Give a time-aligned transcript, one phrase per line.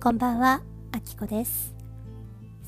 [0.00, 1.74] こんばんは、あきこです。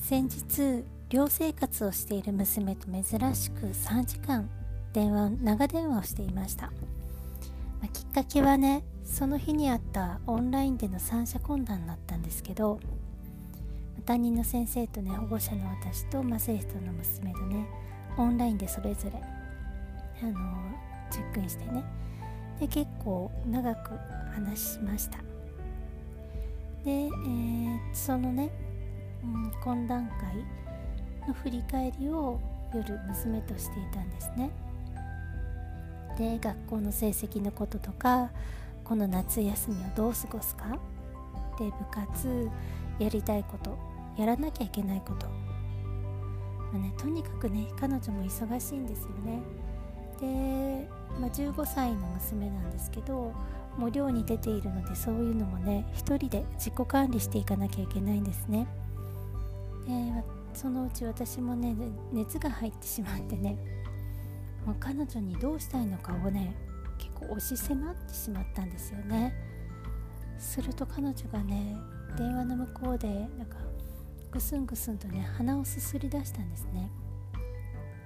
[0.01, 3.03] 先日寮生活をしている娘と珍
[3.35, 4.49] しく3時間
[4.93, 6.73] 電話長電話をしていました、ま
[7.85, 12.81] あ、きっかけはねその日にあったオンラインでの三者懇談だったんですけど
[14.05, 17.67] 担任の先生とね保護者の私とマセイ人の娘とね
[18.17, 19.21] オンラインでそれぞれ
[20.23, 20.33] あの
[21.11, 21.85] チェックインしてね
[23.05, 23.91] 構長く
[24.33, 25.19] 話しました。
[26.85, 28.51] で、えー、そのね、
[29.23, 32.41] うん、懇談会の振り返りを
[32.75, 34.51] 夜娘としていたんですね。
[36.17, 38.31] で学校の成績のこととか
[38.85, 40.79] この夏休みをどう過ごすか。
[41.59, 42.51] で部活
[42.99, 43.77] やりたいこと
[44.17, 45.27] やらなきゃいけないこと、
[46.73, 49.41] まあね、とにかくね彼女も忙しいんですよね。
[50.21, 50.89] で、
[51.19, 53.33] まあ、15歳の娘なんですけど
[53.77, 58.67] もう寮に出ているのでそういうのもね一人で自己管理していかなきゃいけないんですね。
[59.87, 61.75] でそのうち私もね
[62.13, 63.57] 熱が入ってしまってね
[64.67, 66.55] もう彼女にどうしたいのかをね
[66.99, 69.35] 結構押し迫ってしまったんですよね。
[70.39, 71.77] すると彼女がね
[72.17, 73.57] 電話の向こうでなんか
[74.31, 76.91] ぐすんぐすんとね鼻をすすり出したんですね。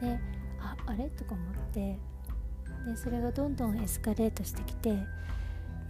[0.00, 0.18] で
[0.60, 1.08] ああれ？
[1.10, 1.98] とか思って
[2.86, 4.96] でそれがどんどんエスカレートしてきて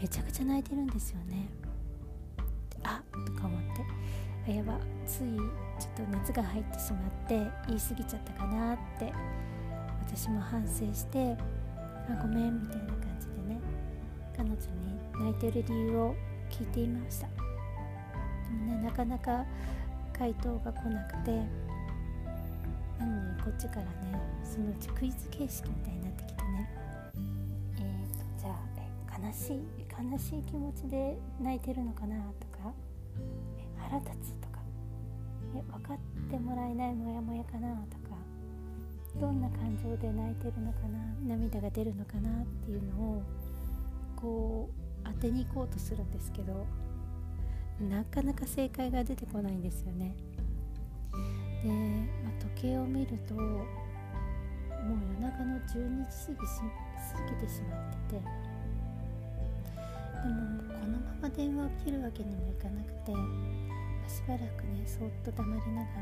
[0.01, 1.49] めちゃくちゃ泣いてるんですよね。
[2.83, 3.85] あとか思って。
[4.47, 5.37] あやばつい
[5.79, 9.11] ちょっと熱が入ってしまって言い過ぎちゃったかなって
[10.07, 11.35] 私も反省して
[12.11, 13.61] あごめんみたいな感じでね
[14.37, 16.15] 彼女に泣いてる理由を
[16.51, 17.27] 聞いていました。
[17.27, 17.35] で
[18.55, 19.47] もねなかなか
[20.17, 21.43] 回答が来なくて
[23.45, 23.89] こっちからね
[24.43, 26.71] そのうちクイズ形式みたいになってきてね。
[27.77, 29.61] えーとじゃあ悲しい
[30.13, 32.73] 悲しい気持ちで泣いてるのかなとか。
[33.77, 34.59] 腹立つとか。
[35.55, 35.99] え分かっ
[36.31, 38.17] てもらえないモヤモヤかなとか。
[39.21, 41.37] どんな感情で泣いてるのかな。
[41.37, 43.23] 涙が出るのかなっていうのを
[44.17, 46.67] こう当てに行こうとするんですけど。
[47.81, 50.15] なかなか正解が出てこないんですよね。
[51.63, 51.69] で、
[52.55, 53.67] 計を見るともう
[55.21, 56.61] 夜中の12時過ぎし
[57.13, 58.21] 過ぎてしまってて。
[60.23, 60.37] でも
[60.73, 63.13] このまま電話を切るわけにもいかなくて、
[64.09, 65.95] しばらくねそっと黙りながら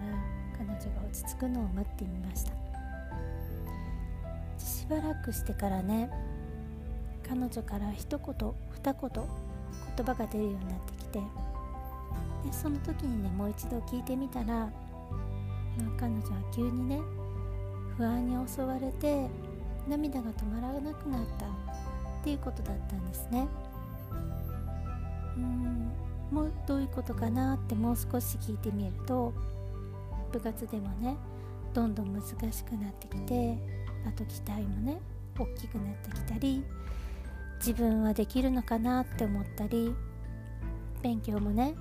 [0.56, 2.52] 彼女が落ち着くのを待ってみました。
[4.58, 6.08] しばらくしてからね
[7.28, 9.10] 彼女から一言二言
[9.96, 11.18] 言葉が出るようになってきて。
[11.18, 14.68] でその時にねもう一度聞いてみたら、
[15.98, 17.00] 彼女は急にね
[17.96, 19.28] 不安に襲われて
[19.88, 21.48] 涙が止まらなくなったっ
[22.24, 23.46] ていうことだったんですね。
[25.36, 25.92] うん
[26.30, 29.32] もうどういうことかなってもう少し聞いてみると
[30.32, 31.16] 部活でもね
[31.74, 33.58] どんどん難しくなってきて
[34.06, 34.98] あと期待もね
[35.38, 36.64] 大きくなってきたり
[37.58, 39.94] 自分はできるのかなって思ったり
[41.02, 41.74] 勉強もね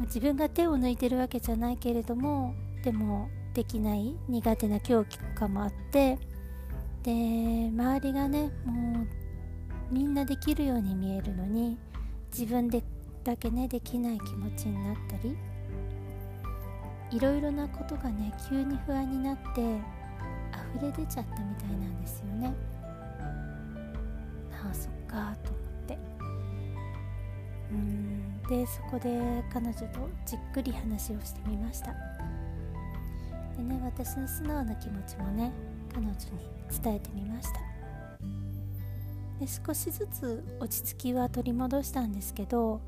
[0.00, 6.18] 自分が手を抜いてるわけじゃないけれどもでもできない苦手な狂気とかもあって
[7.02, 9.06] で周りがねもう
[9.92, 11.76] みんなできるように見えるのに
[12.32, 12.82] 自分で
[13.24, 15.36] だけねできない気持ちになったり
[17.10, 19.60] いろいろなことがね急に不安になって
[20.76, 22.54] 溢れ出ちゃったみたいなんですよね。
[24.52, 25.98] ああそっかと思って。
[27.72, 32.09] うんでそこで彼女とじっくり話をしてみました。
[33.60, 35.52] でね私の素直な気持ちもね
[35.92, 36.16] 彼女に
[36.82, 37.60] 伝えてみました。
[39.38, 42.80] で少しずつ落ち着きは取り戻したんですけど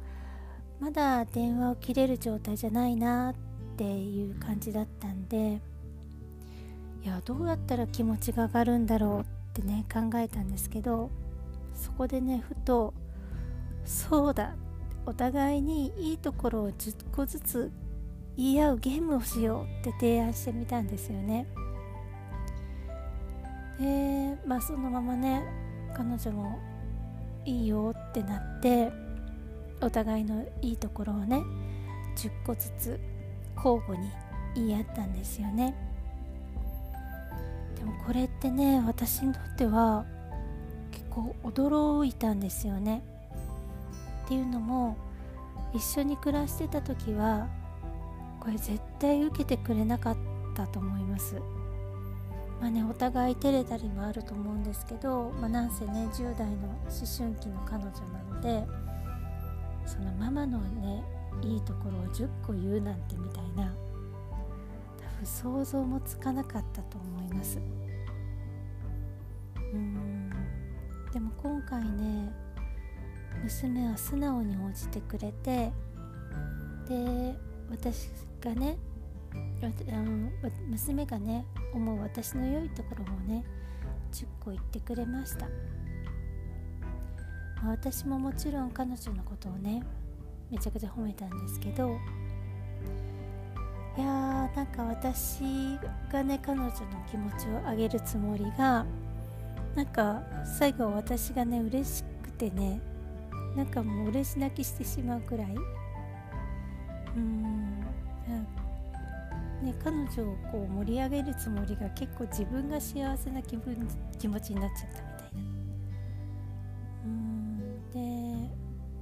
[0.80, 3.34] まだ電話を切れる状態じゃないなっ
[3.76, 5.60] ていう感じだったんで
[7.02, 9.24] いやどうやったら気持ちが上がるんだろうっ
[9.54, 11.10] てね考えたんですけど
[11.74, 12.92] そこでねふと
[13.86, 14.54] そうだ
[15.06, 17.72] お互いにいいところを10個ずつ
[18.36, 21.46] 言い合うゲームをしようって提案してみたんですよね。
[23.78, 25.42] でまあそのままね
[25.94, 26.58] 彼女も
[27.44, 28.92] いいよってなって
[29.80, 31.42] お互いのいいところをね
[32.16, 33.00] 10個ずつ
[33.56, 34.10] 交互に
[34.54, 35.74] 言い合ったんですよね。
[37.76, 40.04] でもこれってね私にとっては
[40.92, 43.02] 結構驚いたんですよね。
[44.24, 44.96] っていうのも
[45.74, 47.48] 一緒に暮らしてた時は
[48.42, 50.16] これ絶対受けてくれなかっ
[50.56, 51.36] たと思います。
[52.60, 58.66] まあねお互い照れたりもあると思うんですけど、まあ、なんせね10代の思春期の彼女なので
[59.86, 61.04] そのママのね
[61.40, 63.72] いいところを10個言うなんてみたいな
[64.98, 67.60] 多分想像もつかなかったと思います。
[69.72, 70.30] うん。
[71.12, 72.32] でも今回ね
[73.44, 75.70] 娘は素直に応じてくれて
[76.88, 77.36] で
[77.72, 78.10] 私
[78.40, 78.76] がね
[80.68, 83.44] 娘がね思う私の良いところもね
[84.12, 85.48] 10個言ってくれました、
[87.66, 89.82] 私ももちろん彼女のことをね
[90.50, 91.96] めちゃくちゃ褒めたんですけど
[93.96, 95.40] いやーなんか私
[96.12, 96.72] がね彼女の
[97.10, 98.84] 気持ちを上げるつもりが
[99.74, 100.22] なんか
[100.58, 102.80] 最後私がね嬉しくてね
[103.56, 105.54] なんかもう嬉し泣きしてしまうくらい
[107.16, 107.62] うん。
[109.62, 113.76] ね、彼女をこう盛り上げるつもりが結構自分が幸せな気分
[114.18, 115.40] 気持ちになっちゃったみたいな。
[117.04, 117.90] うん。
[117.92, 118.50] で、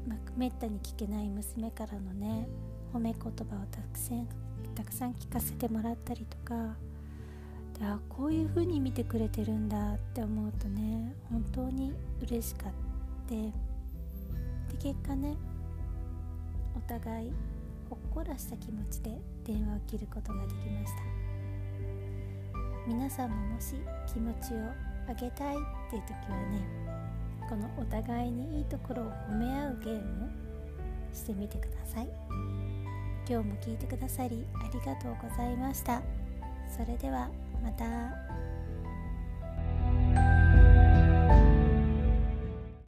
[0.06, 2.46] まあ、めったに聞けない娘からのね
[2.92, 3.32] 褒め言葉を
[3.70, 4.28] たくさん
[4.74, 6.76] たくさん聞かせてもらったりとか。
[7.78, 12.72] であこういう風に見てくれてるんだって思うとね本当に嬉しかっ
[13.26, 13.36] て。
[13.36, 13.52] で
[14.78, 15.34] 結果ね
[16.76, 17.32] お互い
[18.10, 19.10] っこらした気持ちで
[19.44, 21.02] 電話を切ることができました。
[22.88, 23.76] 皆さんももし
[24.12, 24.56] 気持ちを
[25.08, 25.58] 上げたいっ
[25.90, 26.66] ていう時はね
[27.48, 30.28] このお互いにいいところを褒め合うゲームを
[31.14, 32.08] してみてください。
[33.28, 36.02] 今日も聞いてくださりありがとうございました。
[36.68, 37.28] それでは
[37.62, 38.49] また。